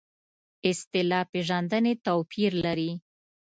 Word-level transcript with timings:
اصطلاح 0.69 1.23
پېژندنې 1.31 1.93
توپیر 2.05 2.51
لري. 2.63 2.91